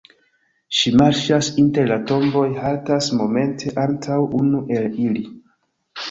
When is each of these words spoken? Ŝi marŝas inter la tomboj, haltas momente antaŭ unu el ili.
Ŝi 0.75 0.91
marŝas 0.99 1.49
inter 1.63 1.89
la 1.91 1.97
tomboj, 2.11 2.45
haltas 2.63 3.09
momente 3.17 3.73
antaŭ 3.83 4.17
unu 4.39 4.63
el 4.79 4.89
ili. 5.05 5.23